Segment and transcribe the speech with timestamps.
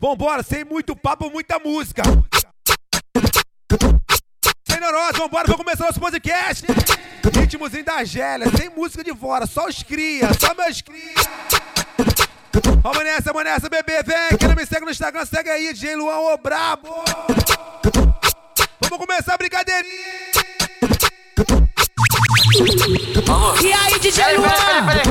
[0.00, 2.02] Vambora, sem muito papo, muita música.
[4.64, 6.64] Sem neurose, vambora, vamos começar nosso podcast.
[7.34, 11.14] Ritmozinho da Gélia, sem música de fora, só os cria, só meus cria.
[12.80, 14.38] Vamos nessa, vamos nessa, bebê, vem.
[14.38, 16.88] Quem não me segue no Instagram, segue aí, DJ Luan, ô brabo.
[18.88, 20.28] Vamos começar a brincadeirinha.
[23.60, 24.48] E aí, DJ Luan?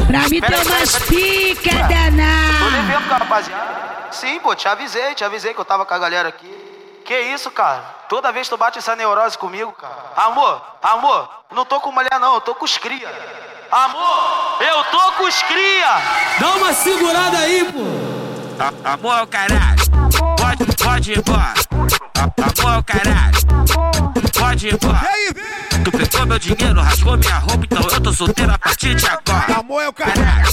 [0.08, 2.72] Pra mim tem umas pica Tô danada.
[2.72, 3.97] devendo com a rapaziada.
[4.12, 6.54] Sim, pô, te avisei, te avisei que eu tava com a galera aqui.
[7.06, 7.84] Que isso, cara?
[8.10, 9.94] Toda vez tu bate essa neurose comigo, cara.
[10.16, 13.08] Amor, amor, não tô com mulher não, eu tô com os cria.
[13.72, 15.88] Amor, eu tô com os cria.
[16.40, 17.80] Dá uma segurada aí, pô.
[18.60, 19.84] A- Amor é o caralho,
[20.38, 21.54] pode, pode ir embora.
[22.18, 25.08] A- Amor é o caralho, pode ir E embora.
[25.10, 25.84] aí, vem.
[25.84, 29.60] Tu pegou meu dinheiro, rasgou minha roupa, então eu tô solteiro a partir de agora.
[29.60, 30.48] Amor é o caralho.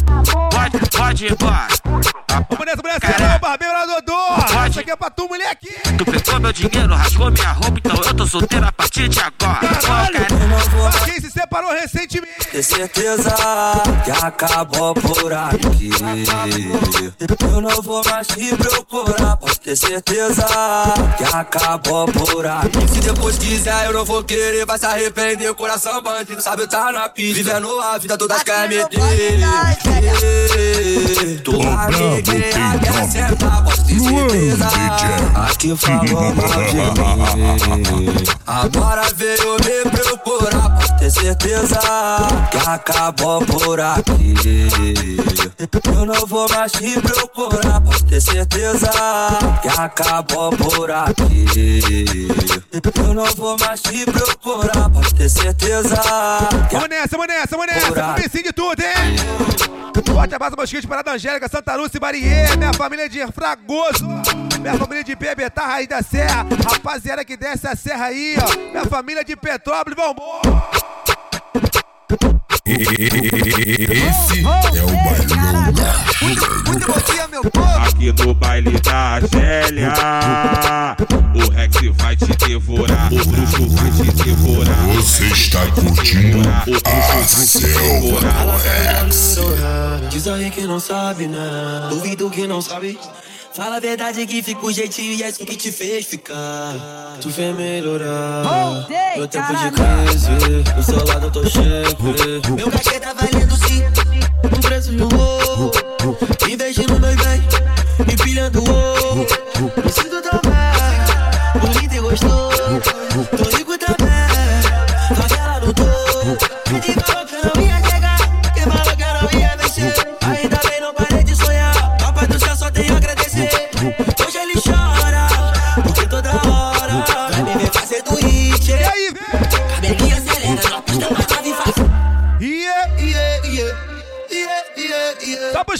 [0.96, 1.36] Pode, ir.
[1.38, 4.43] Vamos nessa, vamos nessa, barbeiro Dodô.
[4.74, 5.68] Isso aqui é pra tu, moleque.
[5.96, 9.66] Tu pegou meu dinheiro, rasgou minha roupa, então eu tô solteiro a partir de agora.
[9.66, 10.26] É caralho.
[10.90, 12.48] Pra quem se separou recentemente.
[12.50, 13.32] Ter certeza
[14.04, 15.90] que acabou por aqui.
[17.52, 20.44] Eu não vou mais te procurar, pode ter certeza
[21.18, 22.88] que acabou por aqui.
[22.92, 25.52] Se depois quiser, eu não vou querer, vai se arrepender.
[25.52, 27.34] O coração bandido, sabe, tá na pista.
[27.44, 28.98] Vivendo a vida toda quer me ter.
[31.44, 34.63] Tu aqui quem quer sentar, pode ter certeza.
[35.34, 36.48] Aqui falou mal
[37.56, 38.24] de mim.
[38.46, 41.78] Agora veio me procurar, pode ter certeza
[42.50, 44.34] que acabou por aqui.
[45.94, 48.90] Eu não vou mais te procurar, pode ter certeza
[49.62, 52.28] que acabou por aqui.
[52.96, 55.96] Eu não vou mais te procurar, pode ter certeza
[56.68, 58.14] que Vamos nessa, vamos nessa, vamos nessa.
[58.14, 59.16] Comecinho de tudo, hein?
[60.12, 62.56] Forte abraço, meus queridos, Parada Angélica, Santa Lúcia e Barier.
[62.58, 64.06] Minha família de Fragoso.
[64.64, 66.46] Minha família de Bebetá, Raiz da Serra.
[66.66, 68.56] Rapaziada que desce a serra aí, ó.
[68.70, 70.64] Minha família de Petrópolis, vambora.
[72.64, 75.92] Esse é o Bailonga.
[76.66, 77.66] Muito bom dia, meu povo.
[77.66, 79.92] Aqui no baile da Gélia,
[81.34, 84.86] o Rex vai te devorar, o bruxo vai te devorar.
[84.94, 89.36] Você está curtindo a selva do Rex.
[90.08, 91.86] Diz aí que não sabe, né?
[91.90, 92.98] Duvido que não sabe.
[93.54, 96.74] Fala a verdade que fica o jeitinho e é isso que te fez ficar.
[97.20, 98.42] Tu fez melhorar.
[98.42, 99.70] Voltei, Meu tempo caralho.
[99.70, 102.52] de crise, do seu lado eu tô sempre.
[102.56, 103.84] Meu cachê tá valendo sim,
[104.44, 105.70] um preço de um morro.
[106.50, 107.42] Investindo meus bens,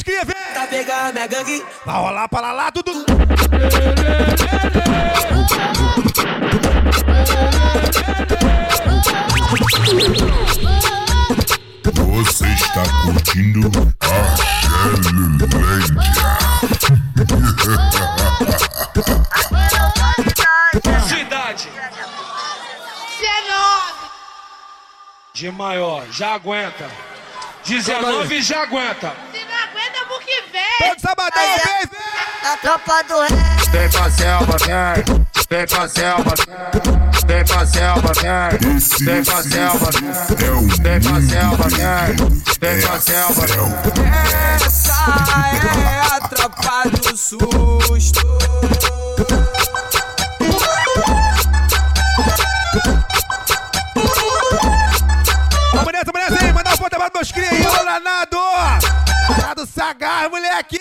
[0.03, 0.35] cria, vem.
[0.53, 1.65] Pra pegar minha gangue.
[1.85, 3.05] Vai rolar para lá, tudo.
[12.15, 15.55] Você está curtindo a Gelilândia.
[21.07, 21.69] Cidade.
[25.35, 26.89] De maior, já aguenta.
[27.65, 29.13] 19 já aguenta.
[29.33, 30.79] Se não aguenta pro que vem.
[30.79, 32.53] Todo sabadão, Aí, vem, vem.
[32.53, 33.29] A tropa do rei.
[33.71, 35.27] Vem pra selva, vem.
[35.51, 36.55] Vem pra selva, vem.
[37.27, 38.79] Vem pra selva, vem.
[39.07, 42.17] Vem pra selva, esse é o Vem pra selva, vem.
[42.61, 43.47] Vem É pra a selva.
[43.47, 43.83] selva.
[44.65, 44.93] Essa
[45.85, 48.25] é a tropa do susto.
[57.05, 57.67] Mandar um forte abraço pros cria aí.
[57.67, 58.39] Ô, Lanado.
[59.29, 60.81] Lanado Sagaz, moleque.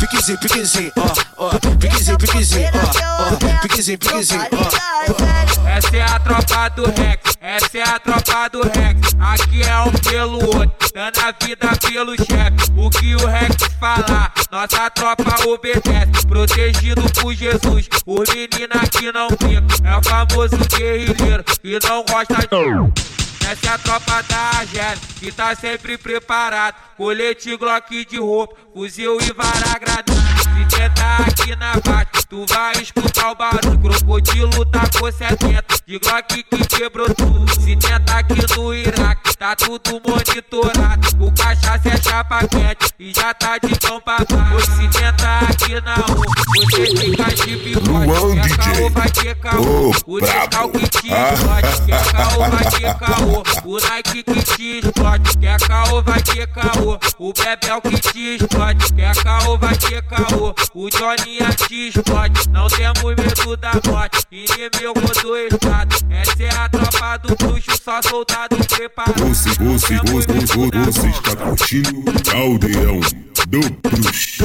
[0.00, 0.92] Piquezinho, piquezinho,
[1.36, 1.50] ó, ó.
[1.78, 3.60] Piquezinho, piquezinho, ó, ó.
[3.62, 5.68] Piquezinho, piquezinho, ó.
[5.68, 9.14] Essa é a tropa do Rex, essa é a tropa do Rex.
[9.20, 12.72] Aqui é um pelo outro, dando a vida pelo chefe.
[12.76, 16.26] O que o Rex falar, nossa tropa obedece.
[16.26, 19.68] Protegido por Jesus, os meninos que não ficam.
[19.84, 23.27] É o famoso guerrilheiro que não gosta de.
[23.50, 26.74] Essa é a tropa da Argélia, que tá sempre preparado.
[26.98, 30.37] Colete Glock de roupa, fuzil e vara granada.
[30.58, 33.78] Se tentar aqui na bate, tu vai escutar o barulho.
[33.78, 37.48] Crocodilo tá com 70, de Glock que quebrou tudo.
[37.60, 41.24] Se tenta aqui no Iraque, tá tudo monitorado.
[41.24, 44.70] O cachaça é chapa quente e já tá de cão pra baixo.
[44.72, 46.24] Se tenta aqui na U,
[46.56, 48.40] você fica de bigode.
[48.40, 49.92] Quer caô, vai ter caô.
[50.06, 51.86] O descalque que te explode.
[51.86, 53.42] Quer caô, vai ter caô.
[53.64, 55.38] O Nike que te explode.
[55.38, 56.98] Quer caô, vai ter caô.
[57.18, 58.92] O Bebel que te explode.
[58.92, 60.47] Quer caô, vai ter caô.
[60.74, 62.48] O Johnny te explode.
[62.50, 64.26] Não temos medo da morte.
[64.30, 65.96] Inimigo do estado.
[66.10, 69.24] Essa é a tropa do bruxo, só soldado preparado.
[69.26, 73.00] Você, você, você, você, você está curtindo Caldeirão
[73.48, 74.44] do Bruxo.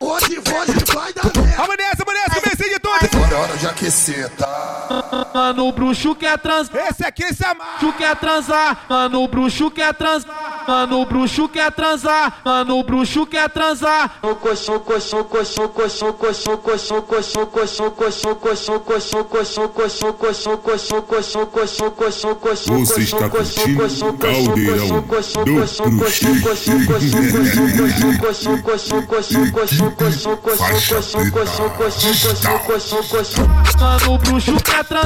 [0.00, 1.56] Hoje, hoje vai dar merda.
[1.56, 2.94] Vamos nessa, vamos nessa, comecei de tudo.
[3.12, 5.05] Agora é hora de aquecer, tá?
[5.34, 6.88] Mano, o bruxo quer transar.
[6.88, 7.78] Esse aqui se amar.
[7.78, 8.78] Bruxo quer transar.
[8.88, 10.64] Mano, o bruxo quer transar.
[10.66, 12.40] Mano, o bruxo quer transar.
[12.44, 14.18] Mano, o bruxo quer transar.
[14.22, 20.56] O coxão, coxão, coxão, coxão, coxão, coxão, coxão, coxão, coxão, coxão, coxão, coxão, coxão, coxão,
[20.56, 23.76] coxão, coxão, coxão, coxão, coxão, Você está curtindo
[24.18, 25.76] Caldeirão do Bruxo.
[33.78, 35.05] Mano, o bruxo quer transar,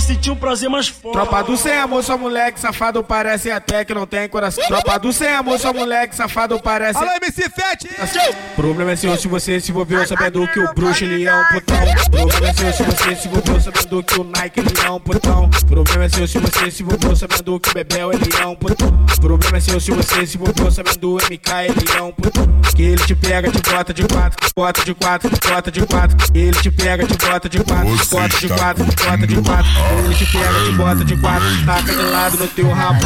[0.00, 1.12] sentir um prazer mais forte.
[1.12, 4.64] Tropa do sem amor, só moleque safado parece até que não tem coração.
[4.66, 6.98] Tropa do sem amor, só moleque safado parece.
[6.98, 7.88] Alô, MC Fete!
[8.54, 11.76] Problema é seu se você se envolveu sabendo que o bruxo ele é um putão.
[12.10, 15.50] Problema é seu se você se envolveu sabendo que o Nike ele é um putão.
[15.68, 19.06] Problema é seu se você se envolveu sabendo que o Bebel ele é um putão.
[19.20, 22.46] Problema é seu se você se envolveu sabendo o MK ele é um putão.
[22.74, 26.16] Que ele te pega, te bota de quatro, bota de quatro, bota de quatro.
[26.34, 29.85] Ele te pega, te bota de quatro, bota de quatro, bota de quatro.
[29.90, 33.00] Ele te pega, te bota de quatro, taca de lado no teu rabo.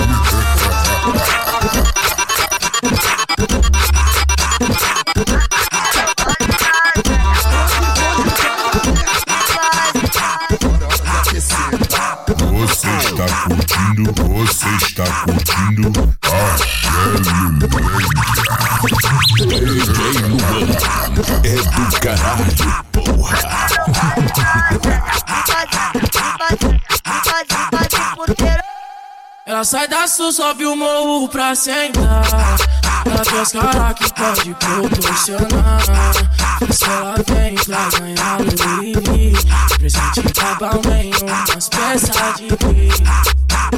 [29.60, 32.24] Ela sai da sul, sobe o morro pra sentar.
[33.04, 35.82] Ela tem os caras que pode proporcionar.
[36.72, 42.88] Se ela vem pra ganhar Louis V, presente da Balmain, umas peças de brim.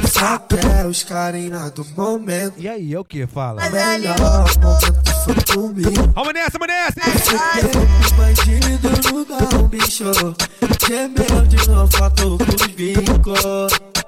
[0.09, 2.53] Só quer os carinha do momento.
[2.59, 3.27] E aí, é o que?
[3.27, 3.69] Fala.
[3.69, 4.15] Melhor
[4.61, 6.13] momento foi comigo.
[6.15, 7.01] Vamos nessa, vamos nessa!
[8.07, 10.05] O bandido no bicho.
[10.87, 14.02] Gemeu de novo, faltou com os bicos.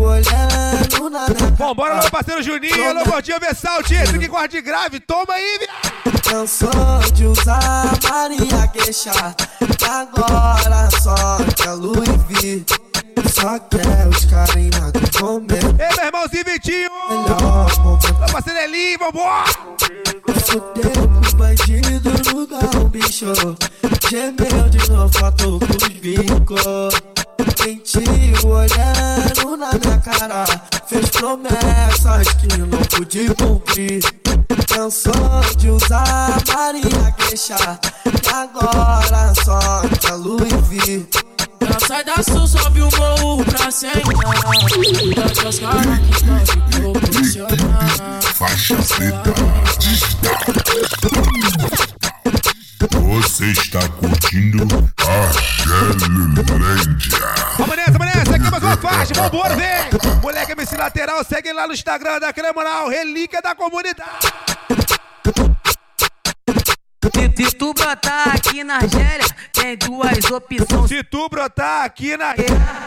[0.00, 1.26] Olhando na
[1.58, 2.88] Bom, bora lá, meu parceiro Juninho.
[2.88, 3.94] Alô, gordinho Versalte.
[3.94, 5.00] Esse que corte de grave.
[5.00, 6.22] Toma aí, viado.
[6.22, 6.70] Cansou
[7.12, 9.10] de usar Maria Queixa
[9.88, 11.14] Agora só
[11.56, 12.64] quer Louis V
[13.32, 16.90] Só quer os carinha do momento Ei, meu irmãozinho Vitinho.
[17.08, 19.44] Melhor momento Meu parceiro Elinho, vambora.
[20.46, 22.10] Fudeu com bandido
[22.74, 23.26] no bicho
[24.08, 27.19] Gemeu de novo, faltou com os bicos
[27.64, 30.44] Mentiu olhando na minha cara.
[30.86, 34.02] Fez promessas que não pude cumprir.
[34.66, 35.12] Cansou
[35.56, 37.78] de usar Maria Queixa.
[38.06, 41.06] E agora só quer Louis V.
[41.60, 48.22] Ela sai da sul, sobe o morro pra sentar tem os caras que pode proporcionar
[48.34, 49.34] faixa preta.
[52.88, 54.64] Você está curtindo
[55.06, 55.32] a
[55.62, 56.42] Gelândia.
[57.58, 58.36] Vamos nessa, vamos nessa.
[58.36, 59.12] Aqui mais uma faixa.
[59.14, 59.66] Vambora, vem.
[60.22, 61.22] Moleque MC Lateral.
[61.22, 62.88] Segue lá no Instagram da Cremoral.
[62.88, 64.28] Relíquia da comunidade.
[67.02, 70.88] Se, se tu brotar aqui na Argélia, tem duas opções.
[70.88, 72.34] Se tu brotar aqui na.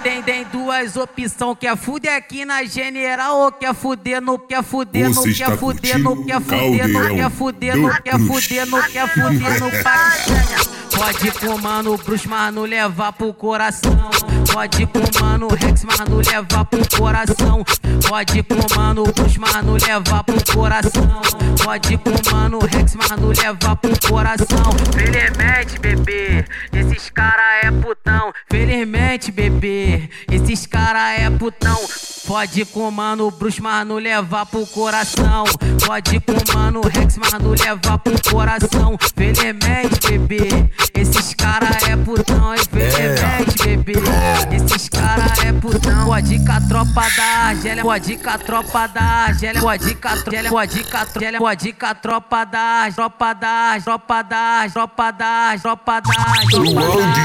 [0.04, 1.58] Tem, tem duas opções.
[1.60, 4.38] Quer fuder aqui na General ou quer fuder no.
[4.38, 5.24] Quer fuder no.
[5.24, 6.26] Quer fuder no.
[6.26, 7.16] Quer fuder no.
[7.16, 8.02] Quer fuder no.
[8.04, 8.42] Quer Bruxo.
[8.42, 8.84] fuder no.
[8.84, 10.98] Quer fuder no.
[10.98, 14.12] Pode com mano Bruce, mas não levar pro coração.
[14.54, 17.66] Pode ir com mano Rex, mas não levar pro coração.
[18.08, 21.22] Pode ir com mano Bruce, mas não levar pro coração.
[21.64, 24.72] Pode ir com mano Rex, mas não levar pro coração.
[24.94, 28.32] Felizmente, bebê, esses cara é putão.
[28.48, 31.80] Felizmente, bebê, esses cara é putão.
[32.28, 35.46] Pode com mano Bruce, mas não levar pro coração.
[35.86, 38.98] Pode com mano Rex, mas não levar pro coração.
[39.16, 42.54] Felizmente, bebê, esses cara é putão.
[42.56, 43.94] Infelizmente, bebê,
[44.52, 46.06] esses cara é putão.
[46.06, 50.16] Pode com a tropa da Argélia, pode com a tropa da Argélia, pode com a
[50.16, 55.12] tropa, pode com a tropa, pode com a tropa da tropa da tropa da tropa
[55.12, 56.12] da tropa da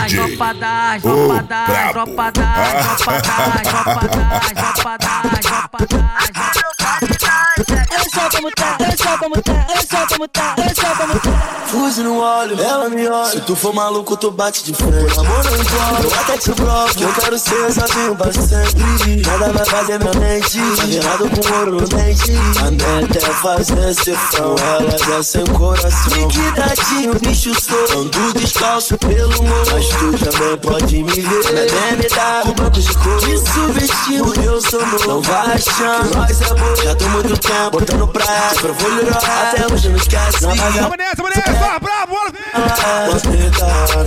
[0.08, 2.44] tropa da tropa da tropa da
[2.92, 7.48] tropa da tropa da tropa da tropa da tropa da
[7.91, 11.19] Ela só como tá, ela só como tá, ela só como tá, ela só como
[11.19, 11.59] tá.
[11.67, 13.31] Fuge no olho, ela me olha.
[13.31, 15.19] Se tu for maluco, tu bate de frente.
[15.19, 16.95] Amor não importa, eu até te provo.
[16.95, 19.23] Que eu quero ser sozinho pra sempre.
[19.27, 20.59] Nada vai fazer minha mente.
[20.87, 22.33] Virado com ouro no dente.
[22.61, 24.55] A meta é fazer cefão.
[24.59, 26.12] Ela já sem coração.
[26.17, 28.00] Liquidadinho, bicho sou.
[28.00, 29.71] Ando descalço pelo mundo.
[29.73, 31.45] Mas tu também pode me ver.
[31.53, 33.29] Na BMW, com banco de cor.
[33.29, 35.09] Me subestindo, eu sou novo.
[35.09, 36.77] Não vai achando, nós é bom.
[36.83, 38.55] Já tô muito tempo botando pra ela.
[38.61, 40.43] Pra vulnerar, até hoje não esquece.
[40.43, 42.49] Não vai Vamos nessa, vamos nessa, bravo, bora ver.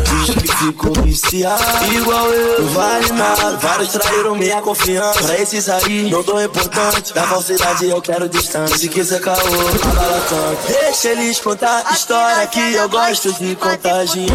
[0.03, 1.63] Diz que ficou viciado.
[1.91, 3.57] Igual eu, não vale nada.
[3.57, 5.23] Vários traíram minha confiança.
[5.23, 8.77] Pra esses aí, não dou importante Da falsidade eu quero distância.
[8.77, 14.05] Se quiser caô, abala tanto Deixa eles contar a história Que eu gosto de contar
[14.05, 14.33] dinheiro.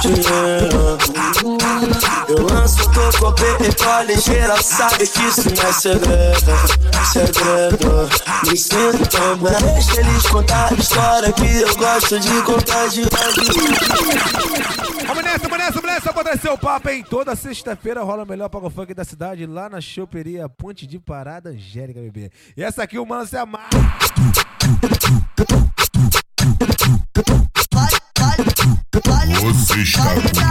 [0.00, 0.98] Dinheiro.
[2.28, 6.36] Eu lanço, tô com petróleo Geral sabe que isso não é segredo
[7.12, 7.95] Segredo
[8.48, 13.10] Me sinto bem Deixa eles contar a história Que eu gosto de contar dinheiro
[15.06, 16.12] Vamos nessa, vamos nessa, vamos nessa,
[16.46, 17.04] trazer o papo, hein?
[17.08, 21.50] Toda sexta-feira rola o melhor pago funk da cidade lá na choperia Ponte de Parada
[21.50, 22.30] Angélica, bebê.
[22.56, 23.70] E essa aqui o mano se amarra.
[29.40, 30.46] Você está curtindo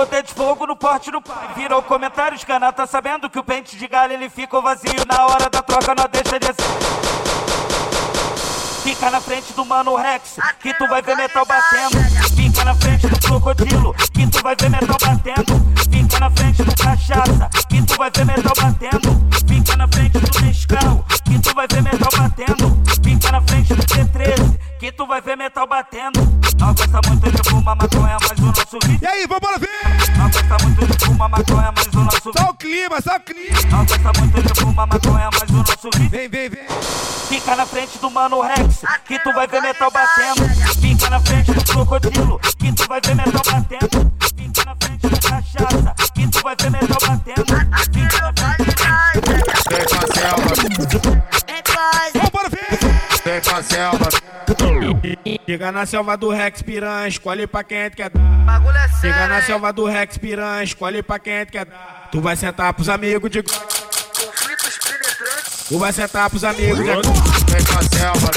[0.00, 1.50] Potente, potente, fogo no porte do pai.
[1.54, 5.04] Virou comentários, cana tá sabendo que o pente de galho ele ficou vazio.
[5.06, 6.46] Na hora da troca não deixa de.
[8.82, 11.98] Fica na frente do mano Rex, que tu vai ver metal batendo.
[12.34, 15.74] Fica na frente do crocodilo, que tu vai ver metal batendo.
[15.90, 19.30] Fica na frente do cachaça, que tu vai ver metal batendo.
[19.46, 22.19] Fica na frente do Nescau, que tu vai ver metal batendo.
[25.10, 26.20] Vai ver metal batendo.
[26.56, 29.00] Não gosta muito de fumar maconha, mas o nosso vídeo.
[29.02, 30.16] E aí, vamos ver!
[30.16, 33.60] Não gosta muito de fumar maconha, mas o nosso Só o clima, só o clima.
[33.70, 36.10] Não gosta muito de fumar maconha, mas o nosso vídeo.
[36.10, 36.64] Vem, vem, vem.
[37.28, 40.48] Fica na frente do mano Rex, que tu vai ver metal batendo.
[40.80, 44.12] Fica na frente do crocodilo, que tu vai ver metal batendo.
[44.36, 47.46] Fica na frente do cachaça, que tu vai ver metal batendo.
[47.92, 48.70] Fica na frente
[49.70, 50.54] Vem com a selva,
[53.24, 54.19] vem com a selva.
[55.46, 58.20] Chega na selva do Rex piranha, escolhe pra quem tu quer dar.
[59.00, 62.08] Chega na selva do Rex piranha, escolhe pra quem tu quer dar.
[62.12, 63.52] Tu vai sentar pros amigos de Tu
[65.78, 68.30] vai sentar pros amigos de Vem com a selva,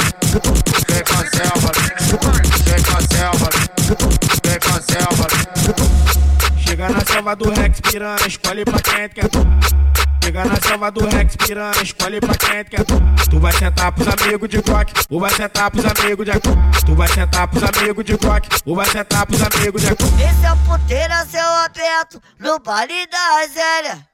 [0.90, 1.72] vem com a selva,
[2.64, 3.50] vem com a selva,
[4.44, 5.28] vem com a selva.
[6.84, 9.30] Chega na selva do Rex piranha, escolhe pra quem quer.
[10.22, 12.84] Chega na selva do Rex piranha, escolhe pra quem tu quer.
[13.30, 16.44] Tu vai sentar pros amigos de Glock, ou vai sentar pros amigos de AK.
[16.86, 20.02] Tu vai sentar pros amigos de Glock, ou vai sentar pros amigos de AK.
[20.02, 24.06] Esse é o puteiro a céu aberto no baile da Zélia.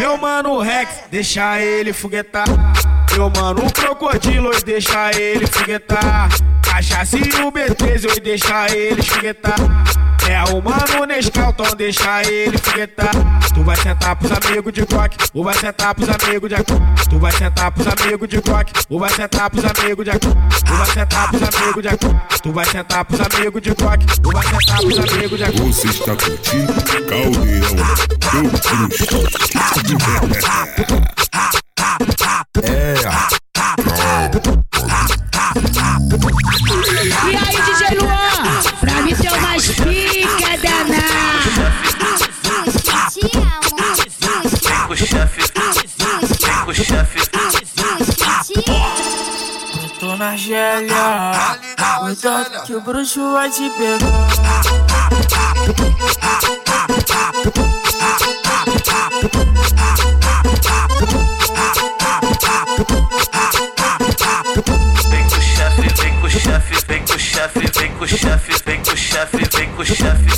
[0.00, 2.48] Meu mano Rex, deixa ele foguetar.
[3.12, 6.30] Meu mano o crocodilo, deixa ele foguetar.
[6.64, 9.54] Cachaça e o B13, e deixa ele foguetar.
[10.28, 13.10] É o mano Nescau, então deixa ele foguetar.
[13.54, 16.66] Tu vai sentar pros amigos de Glock, ou vai sentar pros amigos de AK.
[17.08, 20.20] Tu vai sentar pros amigos de Glock, ou vai sentar pros amigos de AK.
[20.20, 22.00] Tu vai sentar pros amigos de AK.
[22.42, 25.56] Tu vai sentar pros amigos de Glock, ou vai sentar pros amigos de AK.
[25.56, 27.30] Você está curtindo Caldeirão
[36.08, 36.58] do Bruxo.
[37.26, 38.37] E aí, DJ Luan?
[50.18, 51.32] Margélia
[52.00, 54.28] Cuidado que o bruxo vai te pegar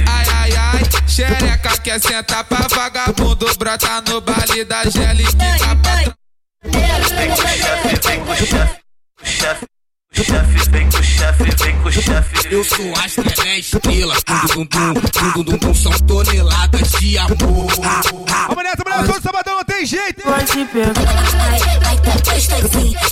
[0.07, 6.20] Ai, ai, ai, xereca quer sentar pra vagabundo, brota no baile da gélica.
[12.51, 14.15] Eu sou astro, ela é estrela.
[14.55, 17.37] Dum, dum, dum, dum, dum, dum, dum, são toneladas de amor.
[17.39, 20.23] Vamos nessa, mulher, todo sabadão não tem jeito.
[20.23, 20.95] Pode pegar.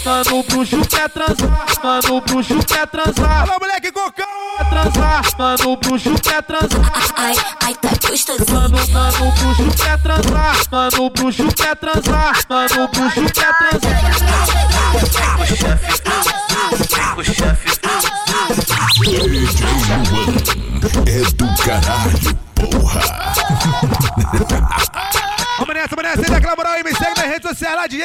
[0.04, 1.66] Mano, o bruxo quer transar.
[1.82, 3.42] Mano, o bruxo quer transar.
[3.42, 4.26] Alô, moleque, cocão.
[4.56, 5.22] Quer transar.
[5.38, 6.92] Mano, o bruxo quer transar.
[7.16, 8.50] Ai, ai, tá gostosinho.
[8.50, 10.56] Mano, mano, o bruxo quer transar.
[10.70, 12.40] Mano, o bruxo quer transar.
[12.48, 14.67] Mano, o bruxo quer transar.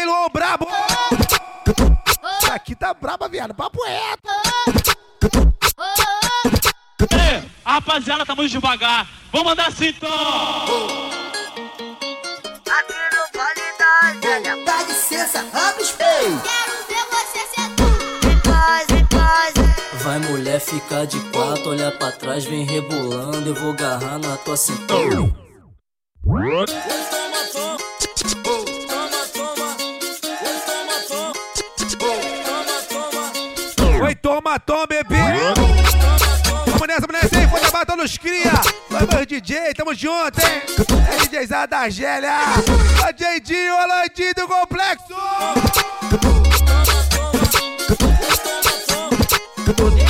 [0.05, 0.67] Luan Brabo.
[2.51, 3.53] Aqui tá braba, viado.
[3.53, 4.29] Papo reto.
[7.11, 9.07] Ei, rapaziada, tamo devagar.
[9.31, 10.09] Vamos andar assim então.
[12.69, 14.65] Aqui no Vale da Zélia.
[14.65, 16.41] Dá licença, abre os peitos.
[16.41, 18.31] Quero ver você sentar.
[18.31, 19.53] Em paz, em paz.
[20.03, 24.57] Vai mulher ficar de quatro, olha pra trás, vem rebolando, eu vou agarrar na tua
[24.57, 25.43] cintura.
[34.43, 35.15] toma, toma, bebê.
[36.65, 38.51] Vamos nessa, vamos nessa aí, foda, bata nos cria.
[38.89, 40.61] Vai, meu DJ, tamo junto, hein?
[41.11, 42.31] É DJzada da Argélia.
[42.31, 45.15] A Jadinho, Alandim do Complexo.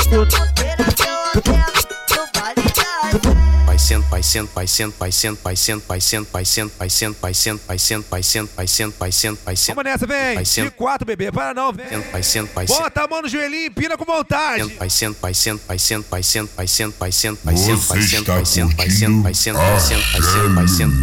[0.10, 1.62] Toda feira eu até,
[2.08, 3.43] tu vale da
[3.84, 6.72] sendo, vai sendo, vai sendo, vai sendo, vai sendo, vai sendo, vai sendo,
[7.20, 9.75] vai sendo, vai sendo, vai sendo, vai sendo.
[9.75, 10.38] Vamos nessa, vem.
[10.38, 11.32] De sendo, quatro, bebê.
[11.32, 11.86] Para não, vem.
[12.12, 12.50] vai sendo.
[12.68, 14.63] Bota a mão no joelhinho e empina com vontade.
[14.75, 17.58] Vai sendo, vai sendo, vai sendo, vai sendo, vai sendo, vai sendo, vai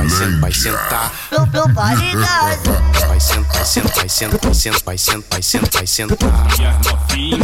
[0.09, 1.13] sendo, vai sendo, tá.
[1.33, 3.07] No, no Vale da Zélia.
[3.07, 6.27] Vai sendo, vai sendo, vai sendo, vai sendo, vai sendo, vai sendo, vai sendo, tá.
[6.85, 7.39] Novinha,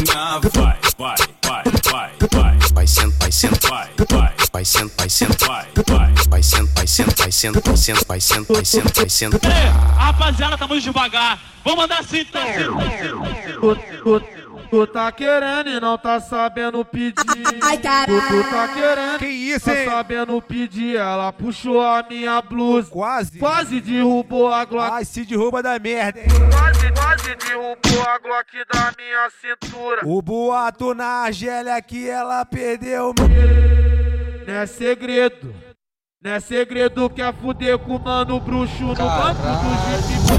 [0.54, 2.56] vai, vai, vai, vai, vai.
[2.72, 6.14] Vai sendo, vai sendo, Vai, vai, vai sendo, vai sendo, vai, vai.
[6.28, 9.52] vai sendo, vai sendo, vai sendo, vai sendo, vai sendo, vai sendo, vai.
[9.52, 11.38] Ei, rapaziada, tamo devagar.
[11.64, 12.42] Vamos andar assim então.
[14.70, 17.14] Tu, tá querendo e não tá sabendo pedir.
[17.62, 18.20] Ai, caralho.
[18.20, 19.84] Tu, tu tá querendo Que isso, tá hein?
[19.88, 20.96] sabendo pedir.
[20.96, 22.90] Ela puxou a minha blusa.
[22.90, 23.38] Quase.
[23.38, 24.92] Quase derrubou a Glock.
[24.92, 26.26] Ai, se derruba da merda, hein?
[26.50, 30.00] Quase, quase derrubou a Glock da minha cintura.
[30.04, 33.14] O boato na Argélia que ela perdeu.
[34.46, 35.54] Não é segredo.
[36.22, 39.46] Não é segredo que é fuder com o mano bruxo no banco do.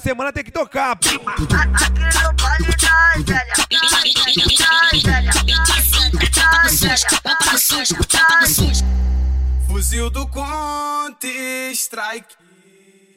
[0.06, 0.92] semana tem que tocar.
[0.92, 1.24] Aqui no
[6.70, 6.94] Zélia.
[9.68, 12.36] Fuzil do Counter Strike.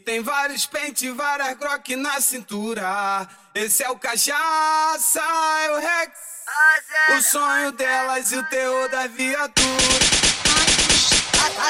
[0.06, 3.28] Tem vários pente, várias grok na cintura.
[3.54, 6.12] Esse é o cachaça, é o Rex.
[7.18, 9.68] O sonho delas e o terror da viatura.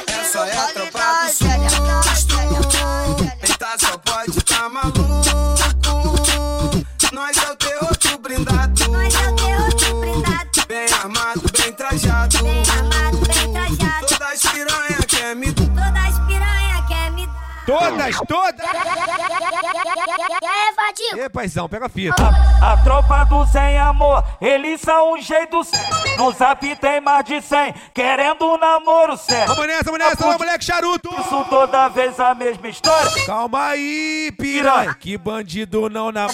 [0.06, 1.48] Essa é a tropa do susto.
[3.42, 5.00] Eita, só pode tá maluco.
[7.12, 8.82] Nós é o terror do blindado.
[10.66, 12.36] Bem armado, bem trajado.
[14.08, 17.28] Todas piranha quer me Todas piranha quer me
[17.64, 19.57] Todas, todas.
[21.08, 21.24] Vadinho.
[21.24, 22.22] Ê, paizão, pega a fita.
[22.62, 25.80] A tropa do sem amor, eles são um jeito sem.
[26.16, 29.54] No zap tem mais de 100, querendo um namoro sério.
[29.54, 31.08] Vamos nessa, vamos nessa, vamos, moleque charuto.
[31.20, 33.10] Isso toda vez a mesma história.
[33.26, 34.94] Calma aí, piranha.
[34.94, 36.26] Que bandido não na.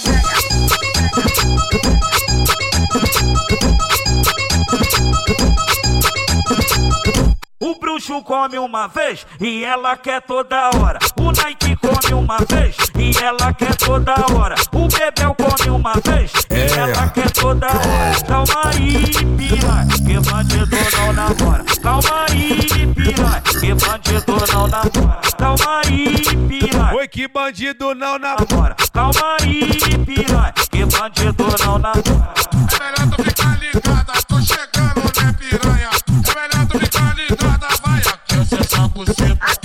[7.60, 10.98] O bruxo come uma vez e ela quer toda hora.
[11.18, 14.54] O Nike come uma vez e ela quer toda hora.
[14.72, 18.24] O Bebel come uma vez e ela quer toda hora.
[18.26, 21.64] Calma aí, piranha, que bandido não namora.
[21.82, 25.20] Calma aí, piranha, que bandido não namora.
[25.36, 26.94] Calma aí, piranha.
[26.94, 28.34] Oi, que bandido não na.
[28.34, 28.76] Namora.
[28.92, 29.68] Calma aí,
[30.04, 32.34] piranha, que bandido não namora.
[32.72, 35.90] É melhor tu ficar ligada, tô chegando, né, piranha?
[35.90, 39.63] É melhor tu ficar ligada, vai aqui, o seu saco seco.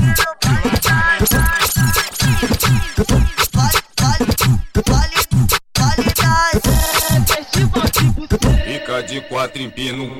[9.07, 10.11] De quatro empino.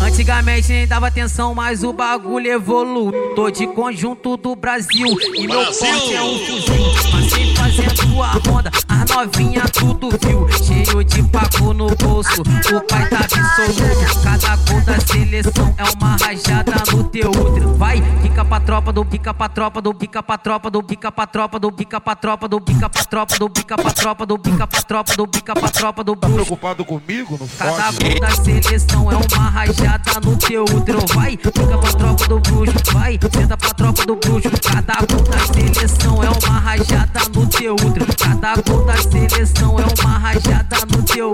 [0.00, 3.34] Antigamente nem dava atenção, mas o bagulho evoluiu.
[3.34, 7.10] Tô de conjunto do Brasil e meu porte é um fuzil.
[7.12, 8.70] Passei fazendo a ronda,
[9.02, 10.48] as novinha tudo viu.
[10.62, 14.22] Cheio de papo no bolso, o pai tá absoluto.
[14.22, 17.74] Cada gol da seleção é uma rajada no teu útero.
[17.74, 21.26] Vai, fica pra tropa do pica pra tropa do pica pra tropa do pica pra
[21.26, 24.66] tropa do pica pra tropa do pica pra tropa do pica pra tropa do pica
[24.66, 27.36] pra tropa do pica pra tropa do Tá preocupado comigo?
[27.38, 31.04] Não Cada gol da seleção é uma rajada no teu útero.
[31.14, 32.74] Vai, fica pra tropa do bruxo.
[32.92, 34.50] Vai, senta pra tropa do bruxo.
[34.62, 38.06] Cada gol da seleção é uma rajada no teu útero.
[38.16, 41.30] Cada gol da seleção é uma rajada no teu.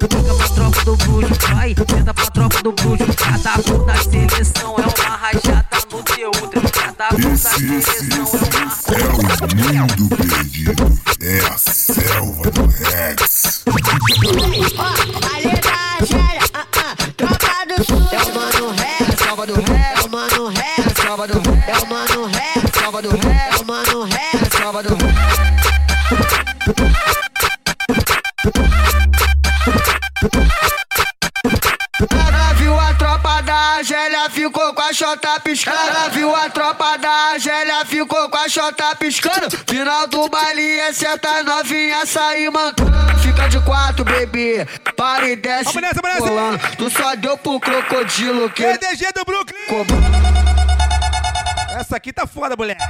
[0.00, 1.34] Fica pra tropa do bruxo.
[1.52, 3.04] Vai, senta pra tropa do bruxo.
[3.16, 6.30] Cada gol da seleção é uma rajada no teu.
[6.70, 8.28] Cada gol da seleção
[8.94, 9.28] é uma
[9.74, 10.98] É o mundo perdido.
[11.20, 13.64] É a selva do Rex.
[17.16, 18.08] Tropa do sul.
[18.12, 19.94] É o mano ré, salva do ré.
[19.96, 21.64] É o mano ré, salva do ré.
[21.66, 22.17] É o mano
[35.08, 36.10] ficou com a chota piscando.
[36.12, 39.50] Viu a tropa da Argélia, ficou com a chota piscando.
[39.66, 43.18] Final do baile é certa novinha sair mancando.
[43.20, 44.66] Fica de quatro, bebê.
[44.96, 45.78] Para e desce.
[46.18, 46.58] Rolando.
[46.76, 48.64] Tu só deu pro crocodilo que.
[48.64, 49.58] EDG do Brooklyn.
[51.78, 52.82] Essa aqui tá foda, moleque.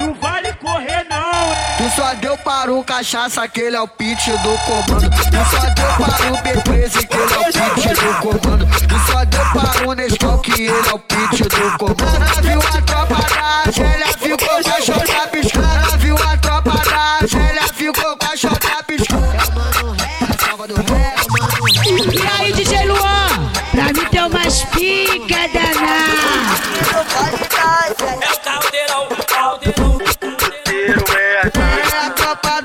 [0.00, 1.28] Não vale correr, não.
[1.76, 5.10] Tu só deu para o cachaça, aquele é o pitch do comando.
[5.10, 8.66] Tu só deu para o B13, que ele é o pitch do comando.
[8.86, 12.14] Tu só deu para o Nescau, que ele é o pitch do comando.
[12.14, 15.66] Ela viu a tropa da Argélia, ficou com a chota piscando.
[15.66, 19.24] Ela viu a tropa da Argélia, ficou com a chota piscando.
[19.24, 22.14] É o mano ré, salva do ré, é o mano ré.
[22.14, 23.50] E aí, DJ Luan?
[23.72, 25.48] Pra mim tem umas pica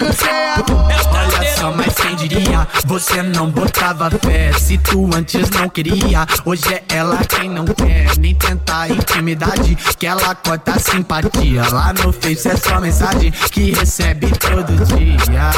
[0.05, 2.67] Olha só, mas quem diria?
[2.85, 4.51] Você não botava fé.
[4.53, 8.17] Se tu antes não queria, hoje é ela quem não quer.
[8.17, 11.63] Nem tentar intimidade, que ela corta a simpatia.
[11.71, 15.51] Lá no Face é só mensagem que recebe todo dia.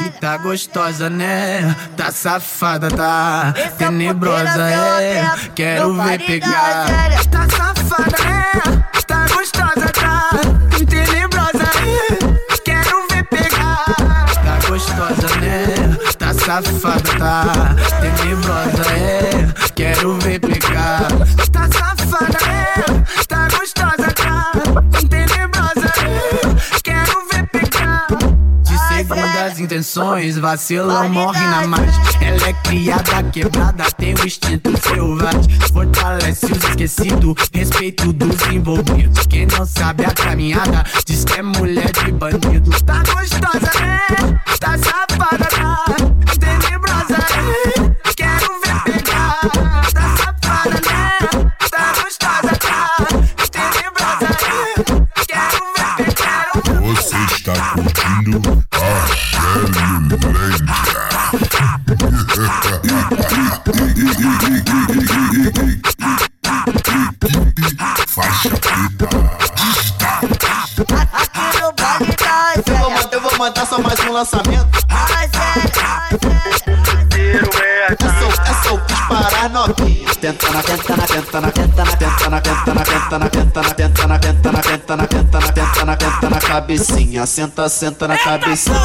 [0.00, 1.74] E tá gostosa, né?
[1.96, 5.24] Tá safada, tá tenebrosa, é.
[5.54, 6.86] Quero ver pegar.
[7.30, 8.83] Tá safada, né?
[16.62, 19.70] Safada, tá tenebrosa, é.
[19.74, 21.08] Quero ver pegar.
[21.50, 23.04] Tá safada, né?
[23.26, 24.52] Tá gostosa, tá
[25.08, 26.80] tenebrosa, é.
[26.82, 28.06] Quero ver pegar.
[28.62, 32.02] De segundas intenções, vacilão morre na margem.
[32.20, 35.58] Ela é criada, quebrada, tem o instinto selvagem.
[35.72, 39.26] Fortalece os esquecidos, respeito dos envolvidos.
[39.26, 42.70] Quem não sabe a caminhada, diz que é mulher de bandido.
[42.82, 44.00] Tá gostosa, né?
[44.60, 46.13] Tá safada, tá
[74.14, 74.78] lançamento.
[77.90, 80.14] Essa, essa eu quis parar novinha.
[80.20, 83.62] Tenta na, tenta na, tenta na, tenta na, tenta na, tenta na, tenta na, tenta
[83.62, 87.26] na, tenta na, tenta na, tenta na, tenta na, tenta na, tenta na cabecinha.
[87.26, 88.80] Senta, senta na cabecinha.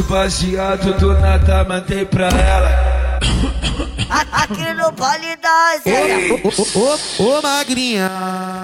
[0.00, 3.20] De baseado, do nada mandei pra ela.
[4.32, 5.74] Aqui no baile da.
[6.74, 8.10] Ô, ô, magrinha.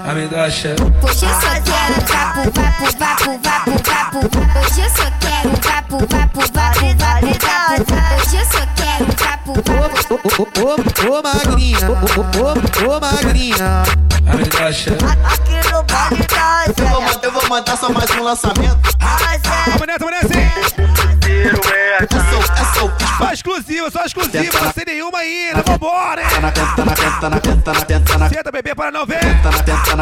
[0.09, 0.83] A me dá chefe.
[0.83, 4.19] Hoje eu só quero vapo, vapo, vapo, vapo, vapo.
[4.59, 7.95] Hoje eu só quero vapo, vapo, vapo, vapo, vapo.
[8.23, 10.15] Hoje eu só quero vapo, vapo.
[10.15, 11.91] Ô, ô, ô, magrinha.
[11.91, 13.83] Ô, ô, ô, magrinha.
[14.27, 15.05] A me dá chefe.
[15.05, 17.07] Aqui no baile da Eu vou Zélia.
[17.07, 18.97] matar, eu vou matar só mais um lançamento.
[18.99, 20.96] Vamos nessa, vamos nessa,
[22.05, 26.23] essa eu quis Só exclusivo exclusiva, só exclusiva, não tem nenhuma ainda, vambora?
[28.29, 29.21] Senta, bebê, para não ver.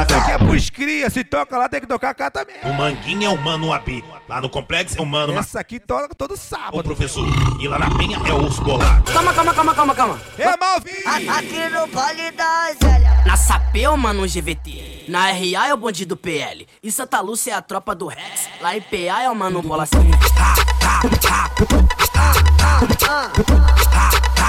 [0.04, 2.56] Isso aqui é pros cria, se toca lá, tem que tocar cá também.
[2.64, 4.04] O Manguinha é o Mano Abi.
[4.28, 5.32] Lá no complexo é o Mano...
[5.38, 6.78] Essa aqui toca todo sábado.
[6.78, 7.26] O professor.
[7.60, 9.10] E lá na Penha é o Urso Bolado.
[9.12, 10.20] Calma, calma, calma, calma, calma.
[10.38, 11.28] É, Malvin!
[11.28, 13.22] Aqui no baile da Zélia.
[13.26, 15.06] Na Sapeu, mano, GVT.
[15.08, 16.66] Na RA é o bonde do PL.
[16.82, 18.48] E Santa Lúcia é a tropa do Rex.
[18.60, 19.98] Lá em PA é o mano bola assim.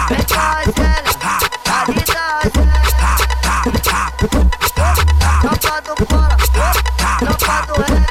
[0.10, 1.15] Vem com a Zélia.
[1.86, 2.76] Ali da Zélia.
[3.63, 4.64] Tropa do
[7.84, 8.06] ré.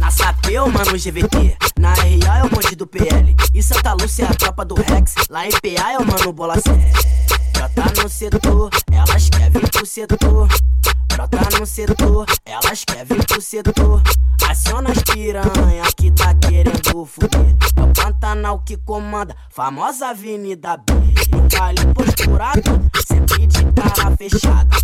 [0.00, 1.56] Na Sapeu, mano, GVT.
[1.78, 3.34] Na RA é o bonde do PL.
[3.54, 5.14] E Santa Lúcia é a tropa do Rex.
[5.30, 6.54] Lá em PA é o mano bola.
[7.52, 10.48] Brota no setor, elas querem vir pro setor.
[11.08, 14.02] Brota no setor, elas querem vir pro setor.
[14.48, 17.56] Aciona as piranha que tá querendo fuder.
[17.76, 20.92] É o Pantanal que comanda, famosa Avenida B.
[21.56, 22.62] Baile posturado,
[23.06, 24.83] sempre de cara fechada.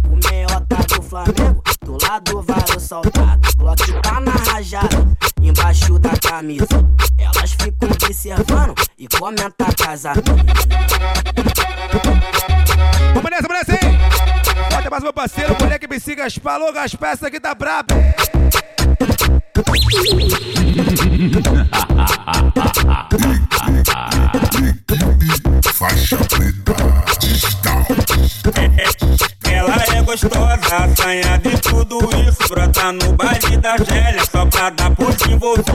[1.11, 3.41] Flamengo, do lado vai o soldado.
[3.57, 5.09] Glock tá na rajada,
[5.43, 6.69] embaixo da camisa.
[7.19, 10.31] Elas ficam observando e comentam casamento.
[13.13, 13.99] Vamos nessa, vamos nessa, hein?
[14.71, 16.55] Forte abraço, meu parceiro, moleque MC Gaspar.
[16.55, 17.93] Alô, Gaspar, essa aqui tá braba.
[25.75, 27.87] Faixa preta digital.
[30.11, 32.49] Gostosa, assanha de tudo isso.
[32.49, 35.71] Brota no baile da Gélia, só pra dar por desenvolvido.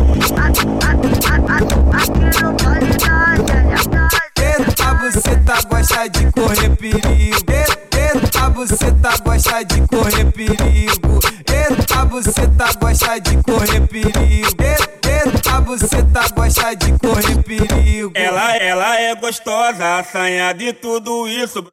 [4.37, 7.45] Eita, você tá gosta de correr perigo.
[7.93, 11.19] Eita, você tá gosta de correr perigo.
[11.47, 14.73] Eita, você tá gosta de correr perigo.
[15.07, 18.11] Eita, você tá gosta de correr perigo.
[18.13, 21.65] Ela, ela é gostosa, assanha de tudo isso.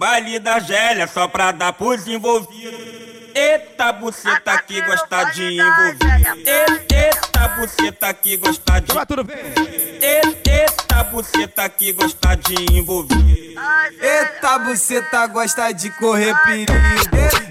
[0.00, 2.80] O baile da Gélia, só pra dar pros envolvidos.
[3.34, 6.38] Eita, buceta que gosta de envolver.
[6.46, 8.92] Eita, buceta que gosta de.
[10.00, 13.54] Eita, buceta que gosta de envolver.
[14.00, 16.74] Eita, você tá gosta de correr perigo.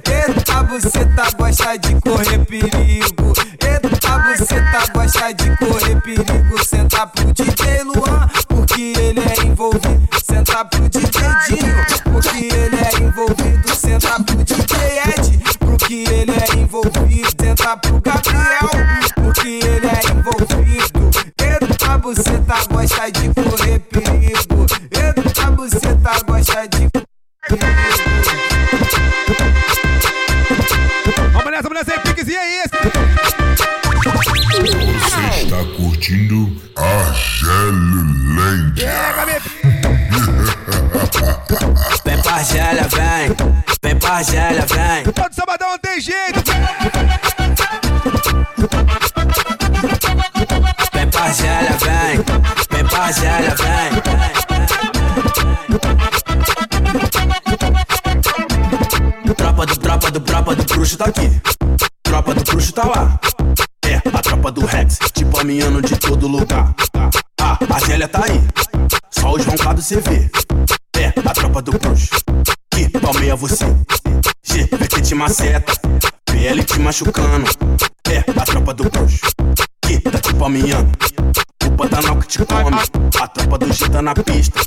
[0.09, 3.33] Eita, você tá gosta de correr perigo.
[3.61, 6.65] Eita, você tá gosta de correr perigo.
[6.65, 10.09] Senta pro DJ Luan, porque ele é envolvido.
[10.23, 11.11] Senta pro DJ
[11.47, 11.85] Dinho,
[15.89, 17.27] porque ele é envolvido.
[17.41, 18.69] Senta pro Gabriel,
[19.15, 21.09] porque ele é envolvido.
[21.41, 24.67] Eita, você tá gosta de correr perigo.
[24.91, 26.89] Eita, você tá gosta de
[31.33, 31.99] Vamos nessa, vamos nessa?
[32.01, 32.69] Piquezinho é esse.
[35.01, 38.93] Você está curtindo a Gelilândia.
[42.05, 43.58] Vem pra Argélia, vem.
[43.81, 45.13] Vem pra Argélia, vem.
[45.13, 46.43] Todo sabadão não tem jeito.
[50.93, 52.17] Vem pra Argélia, vem.
[52.71, 54.18] Vem pra Argélia, vem.
[75.29, 75.73] Maceta.
[76.25, 77.49] PL te machucando.
[78.09, 79.19] É, a tropa do bruxo.
[79.81, 80.91] Que tá te palmeando.
[81.65, 82.77] O Pantanal que te come.
[83.21, 84.59] A tropa do G tá na pista.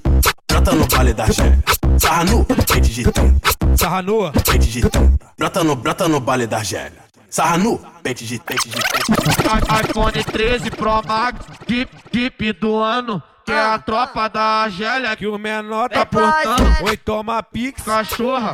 [0.48, 1.62] Brota no Vale da Gélia.
[1.98, 3.51] Sarra nu, pente de 30.
[3.77, 4.33] Sarra nua.
[4.33, 5.33] Pente de 30.
[5.37, 7.03] Brota no, brota no Vale da Gélia.
[7.29, 13.22] Sarra nu, pente de, pente de, pente iPhone 13 Pro Max, Jeep, Jeep do ano.
[13.44, 16.85] Que é a tropa da Argélia Que o menor tá tá portando.
[16.85, 17.83] Oi, toma pix.
[17.83, 18.53] Cachorra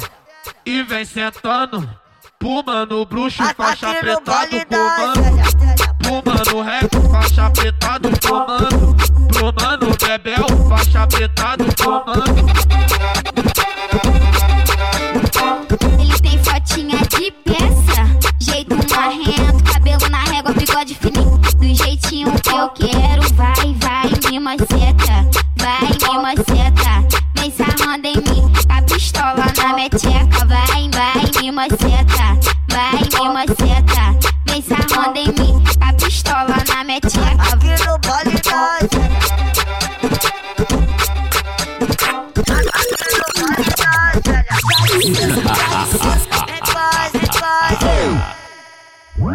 [0.65, 1.89] e vem sentando.
[2.39, 5.23] Puma no bruxo, faixa no da comando.
[6.03, 8.97] Puma no rap, faixa pretado comando.
[9.29, 12.47] Pro mano Bebel, faixa pretado comando.
[16.01, 22.51] Ele tem fotinha de peça, jeito marrento, cabelo na régua, bigode fininho, do jeitinho que
[22.51, 23.18] eu quero.
[29.79, 30.45] Meteca.
[30.47, 32.37] Vai, vai, me maceta,
[32.69, 36.58] vai, me maceta, vem sarrando em mim, a pistola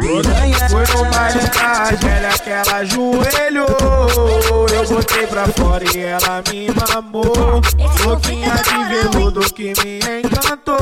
[0.04, 4.68] Foi no Argélia que ela ajoelhou.
[4.70, 7.62] Eu botei pra fora e ela me mamou.
[8.04, 10.78] Boquinha de veludo que me encantou.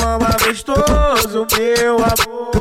[0.00, 2.52] Mama gostoso, meu amor.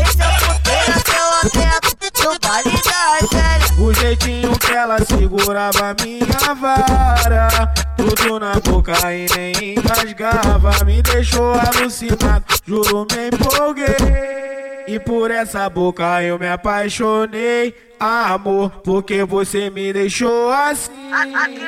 [0.00, 1.90] Esse é o puteiro, seu aperto
[2.22, 3.67] do baile da Argélia.
[3.88, 7.72] O jeitinho que ela segurava minha vara.
[7.96, 15.68] Tudo na boca e nem engasgava Me deixou alucinado, juro me empolguei E por essa
[15.68, 20.92] boca eu me apaixonei Amor, porque você me deixou assim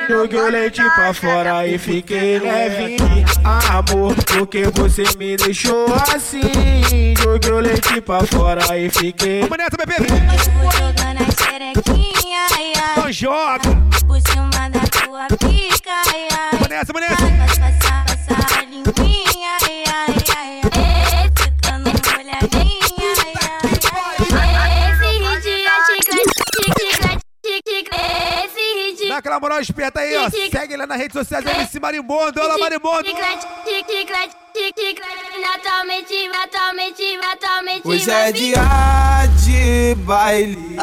[0.09, 7.51] Joguei o leite pra fora e fiquei levinho Amor, porque você me deixou assim Joguei
[7.51, 10.07] o leite pra fora e fiquei Vamos nessa, bebê!
[10.71, 12.91] Jogando a xerequinha, ai, ai.
[12.93, 13.69] Então joga!
[14.07, 16.49] Por cima da tua pica, ai, ai.
[16.53, 17.30] Vamos nessa, vamos nessa!
[29.31, 30.29] Aquela moral esperta aí, ó.
[30.51, 32.39] Segue lá nas redes sociais MC Marimbondo.
[32.39, 33.09] Olha lá, Marimbondo.
[37.85, 38.59] Hoje é dia
[39.45, 40.75] de baile.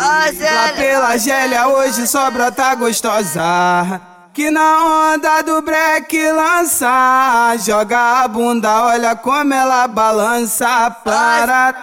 [0.55, 4.01] Lá pela Gélia, hoje só brota gostosa.
[4.39, 7.57] Que na onda do break lança.
[7.59, 10.93] Joga a bunda, olha como ela balança.
[11.03, 11.75] Para,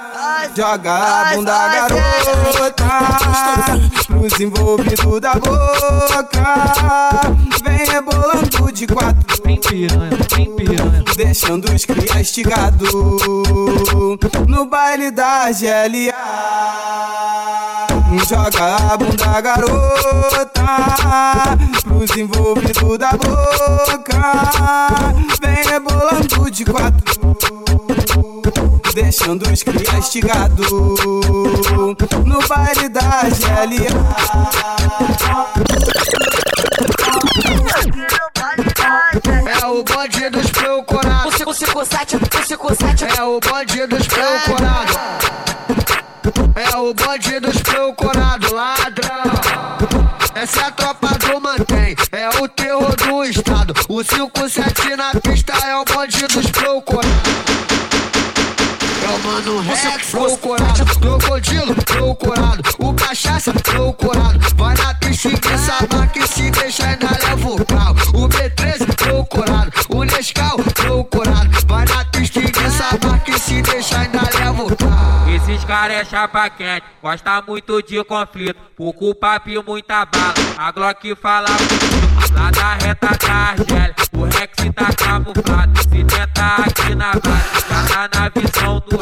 [0.56, 2.86] joga a bunda, garota.
[4.08, 6.40] Pros envolvidos da boca.
[7.62, 9.44] Vem rebolando de quatro.
[9.44, 11.04] Vem piranha, vem piranha.
[11.18, 12.86] Deixando os cria estigado.
[14.48, 16.16] No baile da Argélia.
[18.24, 20.64] Joga a bunda, garota.
[21.84, 24.22] Pros envolvidos da boca.
[25.42, 27.36] Vem rebolando de quatro.
[28.94, 30.64] Deixando os cria estigado.
[32.26, 33.90] No baile da Argélia.
[39.62, 41.36] É o bonde dos procurados.
[41.46, 43.20] O 57, o 57.
[43.20, 45.35] É o bonde dos procurados.
[46.86, 49.24] O bonde dos procurados, ladrão.
[50.36, 53.74] Essa é a tropa do mantém, é o terror do estado.
[53.90, 57.12] O 57 na pista é o bonde dos procurados.
[59.04, 64.40] É o mano Rex procurado, crocodilo procurado, o cachaça procurado.
[64.56, 65.40] Vai na pista e
[66.10, 67.85] que se deixa ainda leva o carro.
[73.06, 75.30] Sabe que se deixa ainda leva o carro.
[75.30, 78.60] Esses caras é chapa quente, gosta muito de conflito.
[78.76, 80.34] Pouco papo e muita bala.
[80.58, 83.96] A Glock fala muito, lá da reta da Argélia.
[84.14, 89.00] O Rex tá camuflado, se tenta aqui na base, já tá na visão do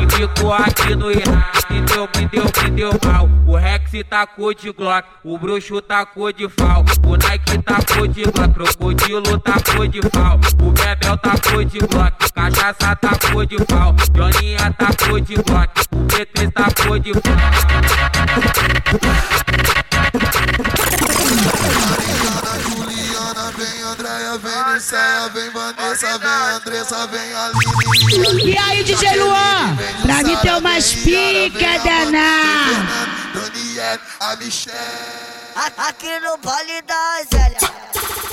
[0.00, 3.28] E ficou aqui no Iraque, me deu, me deu, me deu mal.
[3.46, 6.84] O Rex tacou de Glock, o bruxo tacou de fal.
[7.06, 10.38] O Nike tacou de Glock, crocodilo tacou de fal.
[10.62, 13.94] O Bebel tacou de Glock, cachaça tacou de fal.
[14.14, 17.12] Joninha tacou de Glock, o P3 tacou de
[22.68, 28.52] Juliana, vem Andréia, vem Niceia, vem Vanessa, vem Andressa, vem Aline.
[28.52, 29.76] E aí, DJ Luan?
[30.02, 33.10] Pra mim tem umas pica danada.
[33.34, 34.76] Daniel, a Michelle.
[35.76, 38.29] Aqui no baile da Zélia.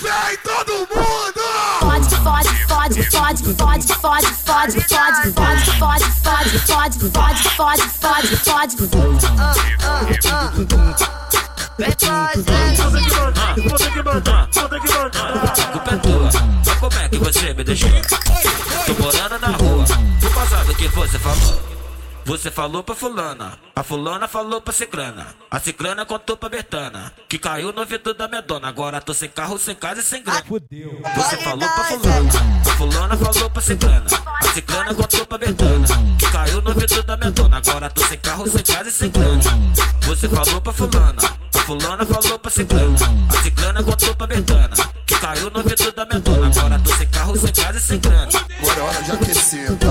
[0.00, 1.42] Vem todo mundo!
[1.80, 8.76] Fode, fode, fode, fode, fode, fode, fode, fode, fode, fode, fode, fode, fode, fode, fode,
[8.76, 9.26] fode.
[9.38, 11.24] Ah, ah, ah.
[11.78, 12.84] Vem Zélia.
[13.68, 15.72] Vou ter que mandar, vou ter que mandar.
[15.72, 16.30] Culpa é tua,
[16.64, 17.90] mas como é que você me deixou?
[18.86, 19.84] Tô morando na rua,
[20.22, 21.73] no passado que você falou.
[22.26, 27.38] Você falou pra fulana, a fulana falou pra ciclana, a ciclana contou pra Bertana, que
[27.38, 30.42] caiu no ouvido da minha dona, agora tô sem carro, sem casa e sem grana.
[30.42, 31.02] Fudeu.
[31.16, 32.30] Você falou pra fulana,
[32.66, 34.06] a fulana falou pra ciclana,
[34.40, 35.86] a ciclana contou pra Bertana,
[36.18, 39.10] que caiu no ouvido da minha dona, agora tô sem carro, sem casa e sem
[39.10, 39.42] grana.
[40.02, 41.22] Você falou pra fulana,
[41.54, 42.96] a fulana falou pra ciclana,
[43.28, 47.06] a ciclana contou pra Bertana, que caiu no ouvido da minha dona, agora tô sem
[47.08, 48.28] carro, sem casa e sem grana.
[48.60, 49.88] Agora é hora de aquecer, tá?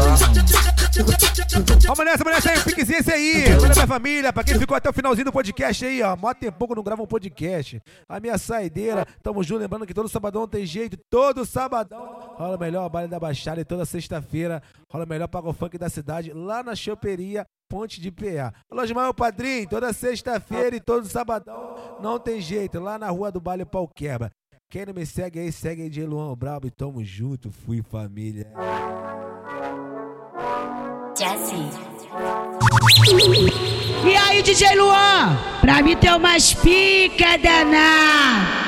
[1.86, 3.44] Vamos nessa, vamos nessa aí, piquezinho esse aí.
[3.60, 6.16] Toda minha família, pra quem ficou até o finalzinho do podcast aí, ó.
[6.16, 7.82] Mó tempo que não gravo um podcast.
[8.08, 9.62] A minha saideira, tamo junto.
[9.62, 12.34] Lembrando que todo sabadão tem jeito, todo sabadão.
[12.36, 15.90] Rola o melhor baile da Baixada e toda sexta-feira rola o melhor pago funk da
[15.90, 18.54] cidade lá na choperia Ponte de PA.
[18.70, 23.42] Alô, Ismael Padrinho, toda sexta-feira e todo sabadão não tem jeito, lá na rua do
[23.42, 24.30] Baile Pau Quebra.
[24.70, 28.52] Quem não me segue aí, segue de Luan Brabo e tamo junto, fui família.
[31.18, 31.93] Jesse.
[34.06, 35.36] E aí, DJ Luan?
[35.62, 38.64] Pra mim tem umas pica danada.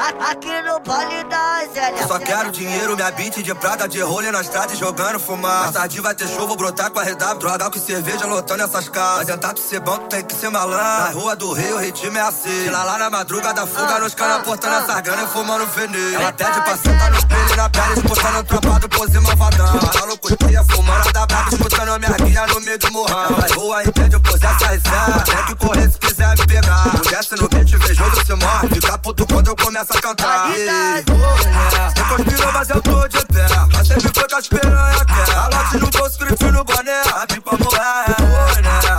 [0.00, 2.00] Aqui no Vale da Zélia.
[2.00, 5.60] Eu só quero dinheiro, minha beat de prata, de rolê na estrada e jogando fumar.
[5.60, 9.26] Mais tarde vai ter vou brotar com a redab, droga com cerveja lotando essas casas.
[9.26, 10.78] Tentar tu ser bom, tu tem que ser malandro.
[10.78, 12.70] Na rua do Rio, o ritmo é assim.
[12.70, 16.14] Lá lá na madruga da fuga, nos caras portando essas grana e fumando veneno.
[16.14, 19.80] Ela pede pra sentar no espelho na pele, escutando o tropa do pose malvadão.
[20.00, 23.34] Maluco cria, fumando da brava, escutando minha guia no meio do morrão.
[23.36, 25.24] Vai rua, entende, eu pose essa risada.
[25.24, 26.86] Tem que correr se quiser me pegar.
[26.86, 28.68] Não desce no beat, invejoso, se morre.
[28.68, 30.48] Fica puto quando eu começo a cantar.
[30.50, 33.46] Você conspirou, mas eu tô de pé.
[33.72, 35.36] Mas sempre foi com as piranha quer.
[35.36, 37.00] A lote no bolso, grifo no boné.
[37.00, 38.16] A pipa morrer.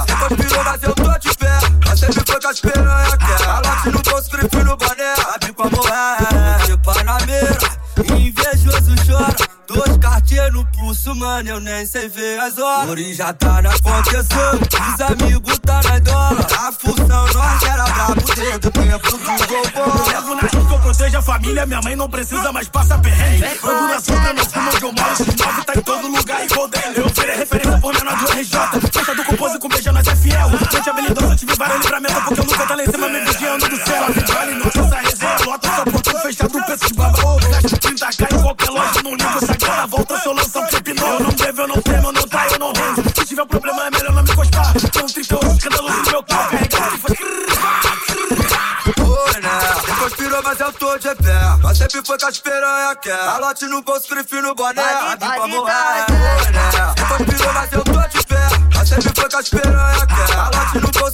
[0.07, 1.59] Você conspirou, mas eu tô de pé.
[1.85, 3.47] Mas sempre foi com as piranha quer.
[3.47, 5.13] A lote no bolso, grifo no boné.
[5.13, 6.65] A pipa morrer.
[6.65, 7.57] De Panamera,
[8.15, 9.35] invejoso chora.
[9.67, 10.20] Dois cartier
[10.81, 12.89] no pulso, mano, eu nem sei ver as horas.
[12.89, 16.47] Ori já tá na contenção, os amigos tá na dólar.
[16.59, 20.05] A função nós era brabo desde o tempo do golpão.
[20.07, 21.65] Levo na risca, eu protejo a família.
[21.65, 23.45] Minha mãe não precisa mais passar perrengue.
[23.63, 25.13] Ando na sombra, não fumo onde eu moro.
[25.13, 26.93] Esse nove tá em todo lugar igual dele.
[26.95, 28.59] Eu virei referência por menor do RJ.
[28.91, 30.49] Festa do compose com beija, nós é fiel.
[30.71, 32.23] Gente habilidosa, tive vários livramentos.
[32.23, 34.05] Porque eu nunca tá lá em cima, me vigiando do céu.
[34.33, 37.17] Vale no essa resenha, lota só portão fechado, preço de baba.
[37.51, 39.40] Gasto 30k em qualquer loja, não ligo.
[39.91, 41.11] Volta se eu lançar um clipe novo.
[41.11, 43.03] Eu não devo, eu não temo, eu não tá, eu não rendo.
[43.13, 44.73] Se tiver problema, é melhor não me encostar.
[44.93, 46.79] São 38 escândalos no meu carro, que
[49.41, 49.59] né?
[49.99, 51.39] Conspirou, mas eu tô de pé.
[51.61, 53.17] Mas sempre foi com as piranha quer.
[53.17, 54.81] Calote no bolso, grife no boné.
[54.81, 56.05] A pipa morrer.
[56.09, 56.71] Oi, né?
[56.71, 58.47] Você conspirou, mas eu tô de pé.
[58.73, 60.10] Mas sempre foi com as piranha quer.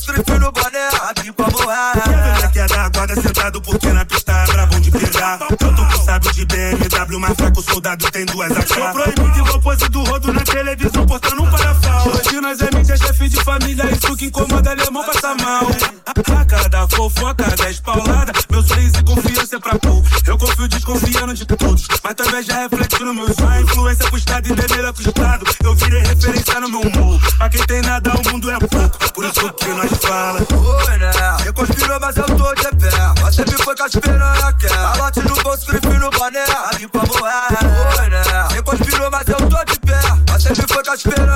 [0.08, 0.88] Calote no boné.
[1.02, 2.52] A pipa morrer.
[2.52, 5.38] Que é da guarda sentado porque na pista é brabo de pegar.
[5.38, 8.68] Tô com sábio de BMW, mas fraco soldado tem duas AK.
[8.68, 12.08] Sou proibido igual pose do rodo na televisão, portando um parafal.
[12.08, 15.68] Hoje nós é mídia, chefe de família, isso que incomoda alemão passa mal.
[16.06, 20.04] A cada fofoca, dez paulada, meu sorriso e confiança é pra pôr.
[20.26, 23.62] Eu confio desconfiando de todos, mas também já reflete no meu sonho.
[23.62, 24.52] Influência pro estado e.
[24.52, 25.08] Eu virei
[26.76, 27.20] humor.
[27.38, 29.14] Pra quem tem nada, o mundo é pouco.
[29.14, 30.40] Por isso que nós fala.
[30.40, 31.12] Oi, né?
[31.40, 32.90] Você conspirou, mas eu tô de pé.
[33.22, 34.70] Mas sempre foi com as piranha quer.
[34.70, 36.44] Calote no bolso, grife no boné.
[36.44, 38.02] A pipa morrer.
[38.02, 38.24] Oi, né?
[38.50, 40.02] Você conspirou, mas eu tô de pé.
[40.30, 41.28] Mas sempre foi com as piranha